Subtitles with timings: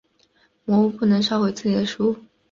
[0.65, 2.17] 魔物不能烧毁自己的书。